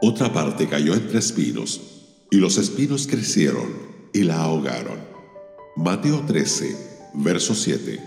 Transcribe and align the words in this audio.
Otra 0.00 0.32
parte 0.32 0.68
cayó 0.68 0.94
entre 0.94 1.18
espinos, 1.18 1.80
y 2.30 2.36
los 2.36 2.56
espinos 2.56 3.08
crecieron 3.08 3.66
y 4.14 4.22
la 4.22 4.42
ahogaron. 4.42 4.98
Mateo 5.76 6.20
13, 6.24 7.10
verso 7.14 7.52
7. 7.52 7.98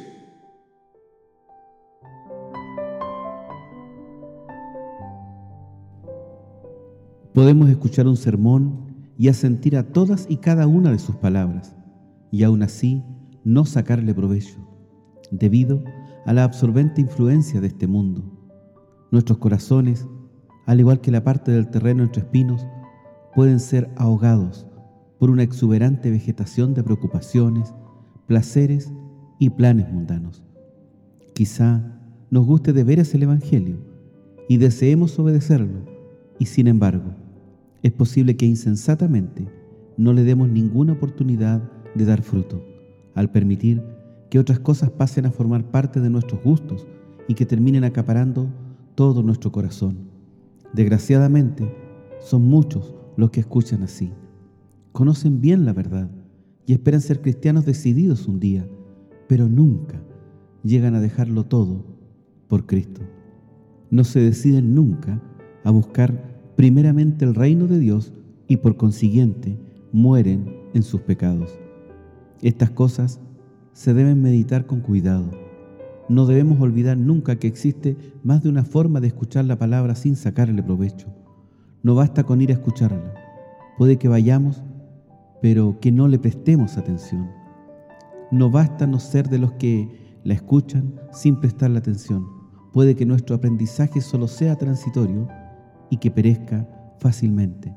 Podemos 7.33 7.69
escuchar 7.69 8.07
un 8.07 8.15
sermón 8.15 9.13
y 9.17 9.27
asentir 9.27 9.75
a 9.75 9.91
todas 9.91 10.27
y 10.29 10.37
cada 10.37 10.67
una 10.67 10.93
de 10.93 10.99
sus 10.99 11.17
palabras, 11.17 11.75
y 12.31 12.43
aún 12.43 12.63
así 12.63 13.03
no 13.43 13.65
sacarle 13.65 14.13
provecho, 14.13 14.65
debido 15.29 15.83
a 16.25 16.31
la 16.31 16.45
absorbente 16.45 17.01
influencia 17.01 17.59
de 17.59 17.67
este 17.67 17.87
mundo. 17.87 18.23
Nuestros 19.11 19.39
corazones, 19.39 20.07
al 20.71 20.79
igual 20.79 21.01
que 21.01 21.11
la 21.11 21.21
parte 21.21 21.51
del 21.51 21.67
terreno 21.67 22.01
entre 22.01 22.21
espinos, 22.21 22.65
pueden 23.35 23.59
ser 23.59 23.89
ahogados 23.97 24.65
por 25.19 25.29
una 25.29 25.43
exuberante 25.43 26.09
vegetación 26.09 26.73
de 26.73 26.81
preocupaciones, 26.81 27.73
placeres 28.25 28.89
y 29.37 29.49
planes 29.49 29.91
mundanos. 29.91 30.45
Quizá 31.33 31.99
nos 32.29 32.45
guste 32.45 32.71
de 32.71 32.85
veras 32.85 33.13
el 33.13 33.23
Evangelio 33.23 33.79
y 34.47 34.59
deseemos 34.59 35.19
obedecerlo, 35.19 35.81
y 36.39 36.45
sin 36.45 36.67
embargo, 36.67 37.15
es 37.83 37.91
posible 37.91 38.37
que 38.37 38.45
insensatamente 38.45 39.49
no 39.97 40.13
le 40.13 40.23
demos 40.23 40.47
ninguna 40.47 40.93
oportunidad 40.93 41.69
de 41.95 42.05
dar 42.05 42.21
fruto, 42.21 42.63
al 43.13 43.29
permitir 43.29 43.83
que 44.29 44.39
otras 44.39 44.61
cosas 44.61 44.89
pasen 44.89 45.25
a 45.25 45.31
formar 45.31 45.69
parte 45.69 45.99
de 45.99 46.09
nuestros 46.09 46.41
gustos 46.41 46.87
y 47.27 47.33
que 47.33 47.45
terminen 47.45 47.83
acaparando 47.83 48.47
todo 48.95 49.21
nuestro 49.21 49.51
corazón. 49.51 50.10
Desgraciadamente, 50.73 51.75
son 52.19 52.43
muchos 52.43 52.95
los 53.17 53.31
que 53.31 53.41
escuchan 53.41 53.83
así. 53.83 54.11
Conocen 54.91 55.41
bien 55.41 55.65
la 55.65 55.73
verdad 55.73 56.09
y 56.65 56.73
esperan 56.73 57.01
ser 57.01 57.21
cristianos 57.21 57.65
decididos 57.65 58.27
un 58.27 58.39
día, 58.39 58.67
pero 59.27 59.47
nunca 59.47 60.01
llegan 60.63 60.95
a 60.95 61.01
dejarlo 61.01 61.45
todo 61.45 61.83
por 62.47 62.65
Cristo. 62.65 63.01
No 63.89 64.03
se 64.03 64.19
deciden 64.19 64.75
nunca 64.75 65.21
a 65.63 65.71
buscar 65.71 66.53
primeramente 66.55 67.25
el 67.25 67.35
reino 67.35 67.67
de 67.67 67.79
Dios 67.79 68.13
y 68.47 68.57
por 68.57 68.77
consiguiente 68.77 69.57
mueren 69.91 70.55
en 70.73 70.83
sus 70.83 71.01
pecados. 71.01 71.57
Estas 72.41 72.71
cosas 72.71 73.19
se 73.73 73.93
deben 73.93 74.21
meditar 74.21 74.65
con 74.65 74.81
cuidado. 74.81 75.40
No 76.09 76.25
debemos 76.25 76.59
olvidar 76.59 76.97
nunca 76.97 77.37
que 77.37 77.47
existe 77.47 77.97
más 78.23 78.43
de 78.43 78.49
una 78.49 78.63
forma 78.63 78.99
de 78.99 79.07
escuchar 79.07 79.45
la 79.45 79.57
palabra 79.57 79.95
sin 79.95 80.15
sacarle 80.15 80.61
provecho. 80.61 81.07
No 81.83 81.95
basta 81.95 82.23
con 82.23 82.41
ir 82.41 82.49
a 82.49 82.53
escucharla. 82.53 83.13
Puede 83.77 83.97
que 83.97 84.07
vayamos, 84.07 84.61
pero 85.41 85.79
que 85.79 85.91
no 85.91 86.07
le 86.07 86.19
prestemos 86.19 86.77
atención. 86.77 87.29
No 88.31 88.49
basta 88.49 88.87
no 88.87 88.99
ser 88.99 89.29
de 89.29 89.39
los 89.39 89.53
que 89.53 90.19
la 90.23 90.33
escuchan 90.33 90.99
sin 91.11 91.39
prestarle 91.39 91.79
atención. 91.79 92.27
Puede 92.73 92.95
que 92.95 93.05
nuestro 93.05 93.35
aprendizaje 93.35 94.01
solo 94.01 94.27
sea 94.27 94.55
transitorio 94.57 95.27
y 95.89 95.97
que 95.97 96.11
perezca 96.11 96.67
fácilmente. 96.99 97.75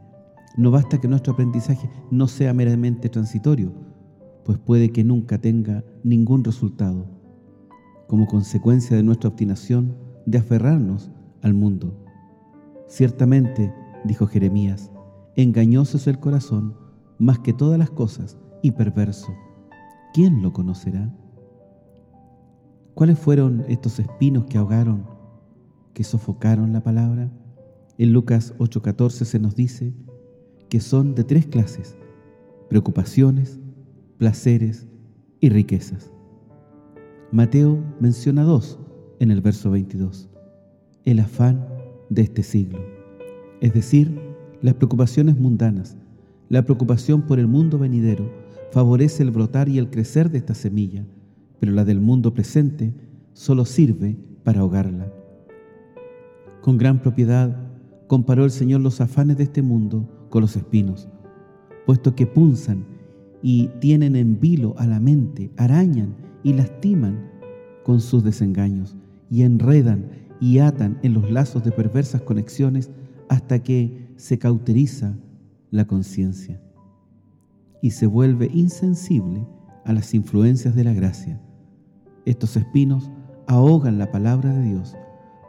No 0.57 0.71
basta 0.71 1.01
que 1.01 1.09
nuestro 1.09 1.33
aprendizaje 1.33 1.91
no 2.11 2.29
sea 2.29 2.55
meramente 2.55 3.09
transitorio, 3.09 3.73
pues 4.45 4.59
puede 4.59 4.91
que 4.91 5.03
nunca 5.03 5.39
tenga 5.39 5.83
ningún 6.05 6.45
resultado, 6.45 7.07
como 8.07 8.27
consecuencia 8.27 8.97
de 8.97 9.03
nuestra 9.03 9.29
obstinación 9.29 9.97
de 10.27 10.39
aferrarnos 10.39 11.11
al 11.43 11.55
mundo. 11.55 11.95
Ciertamente, 12.87 13.73
dijo 14.05 14.27
Jeremías, 14.27 14.91
engañoso 15.37 15.97
es 15.97 16.07
el 16.07 16.19
corazón 16.21 16.77
más 17.19 17.39
que 17.39 17.53
todas 17.53 17.79
las 17.79 17.91
cosas 17.91 18.39
y 18.63 18.73
perverso. 18.73 19.35
¿Quién 20.13 20.43
lo 20.43 20.53
conocerá? 20.53 21.13
¿Cuáles 22.95 23.19
fueron 23.19 23.65
estos 23.69 23.99
espinos 23.99 24.45
que 24.47 24.59
ahogaron, 24.59 25.07
que 25.93 26.05
sofocaron 26.05 26.73
la 26.73 26.83
palabra? 26.83 27.31
En 27.99 28.13
Lucas 28.13 28.55
8:14 28.59 29.25
se 29.25 29.39
nos 29.39 29.57
dice 29.57 29.93
que 30.69 30.81
son 30.81 31.15
de 31.15 31.25
tres 31.25 31.47
clases, 31.47 31.97
preocupaciones, 32.69 33.59
placeres 34.19 34.87
y 35.41 35.49
riquezas. 35.49 36.14
Mateo 37.35 37.83
menciona 37.99 38.45
dos 38.45 38.79
en 39.19 39.33
el 39.33 39.41
verso 39.41 39.69
22, 39.69 40.29
el 41.05 41.19
afán 41.19 41.67
de 42.09 42.23
este 42.23 42.45
siglo, 42.45 42.79
es 43.61 43.75
decir, 43.75 44.21
las 44.63 44.75
preocupaciones 44.75 45.37
mundanas, 45.37 45.97
la 46.49 46.63
preocupación 46.63 47.23
por 47.23 47.41
el 47.41 47.49
mundo 47.49 47.77
venidero 47.77 48.31
favorece 48.71 49.25
el 49.25 49.33
brotar 49.33 49.69
y 49.69 49.79
el 49.79 49.91
crecer 49.91 50.31
de 50.31 50.39
esta 50.39 50.55
semilla, 50.55 51.05
pero 51.59 51.73
la 51.73 51.85
del 51.85 52.01
mundo 52.01 52.33
presente 52.33 52.95
solo 53.33 53.65
sirve 53.65 54.17
para 54.45 54.61
ahogarla. 54.61 55.13
Con 56.63 56.79
gran 56.79 57.03
propiedad 57.03 57.69
comparó 58.07 58.45
el 58.45 58.53
Señor 58.53 58.81
los 58.81 59.01
afanes 59.01 59.39
de 59.39 59.43
este 59.43 59.61
mundo 59.61 60.09
con 60.31 60.41
los 60.41 60.55
espinos, 60.55 61.09
puesto 61.85 62.15
que 62.15 62.29
punzan 62.29 62.85
y 63.43 63.71
tienen 63.81 64.15
en 64.15 64.39
vilo 64.39 64.77
a 64.79 64.87
la 64.87 65.01
mente, 65.01 65.51
arañan 65.57 66.23
y 66.45 66.53
lastiman 66.53 67.29
con 67.83 68.01
sus 68.01 68.23
desengaños, 68.23 68.97
y 69.31 69.43
enredan 69.43 70.07
y 70.41 70.61
atan 70.61 70.99
en 71.03 71.15
los 71.15 71.29
lazos 71.31 71.65
de 71.65 71.73
perversas 71.73 72.23
conexiones 72.23 72.91
hasta 73.29 73.59
que 73.59 74.13
se 74.17 74.39
cauteriza 74.39 75.17
la 75.71 75.87
conciencia 75.87 76.61
y 77.85 77.91
se 77.91 78.07
vuelve 78.07 78.51
insensible 78.53 79.47
a 79.85 79.93
las 79.93 80.15
influencias 80.15 80.75
de 80.75 80.85
la 80.85 80.95
gracia. 80.95 81.39
Estos 82.25 82.57
espinos 82.57 83.11
ahogan 83.47 83.99
la 83.99 84.11
palabra 84.11 84.55
de 84.55 84.63
Dios, 84.63 84.97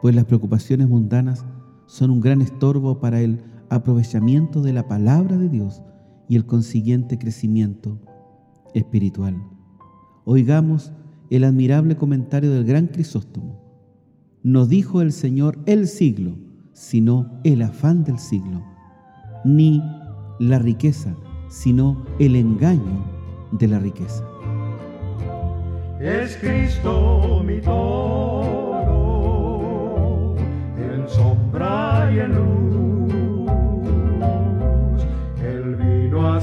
pues 0.02 0.14
las 0.14 0.26
preocupaciones 0.26 0.88
mundanas 0.88 1.46
son 1.86 2.10
un 2.10 2.20
gran 2.20 2.42
estorbo 2.42 3.00
para 3.00 3.20
el 3.20 3.40
aprovechamiento 3.70 4.60
de 4.60 4.72
la 4.72 4.86
palabra 4.86 5.38
de 5.38 5.48
Dios 5.48 5.82
y 6.28 6.36
el 6.36 6.44
consiguiente 6.44 7.18
crecimiento 7.18 7.98
espiritual. 8.74 9.55
Oigamos 10.28 10.92
el 11.30 11.44
admirable 11.44 11.94
comentario 11.96 12.50
del 12.50 12.64
gran 12.64 12.88
Crisóstomo. 12.88 13.62
No 14.42 14.66
dijo 14.66 15.00
el 15.00 15.12
Señor 15.12 15.56
el 15.66 15.86
siglo, 15.86 16.32
sino 16.72 17.30
el 17.44 17.62
afán 17.62 18.02
del 18.02 18.18
siglo, 18.18 18.60
ni 19.44 19.80
la 20.40 20.58
riqueza, 20.58 21.14
sino 21.48 22.04
el 22.18 22.34
engaño 22.34 23.04
de 23.52 23.68
la 23.68 23.78
riqueza. 23.78 24.24
Es 26.00 26.36
Cristo 26.38 27.44
mi 27.46 27.60
sombra 31.06 32.10
y 32.12 32.18
en 32.18 32.34
luz. 32.34 33.14
Él 35.40 35.76
vino 35.76 36.34
a 36.34 36.40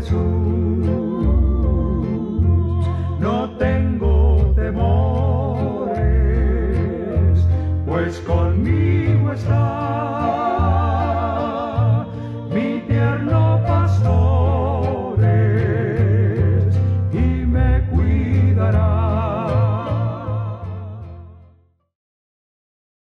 Jesús. 0.00 0.16
No 3.18 3.50
tengo 3.58 4.52
temores, 4.54 6.00
pues 7.86 8.18
conmigo 8.20 9.32
está. 9.32 9.89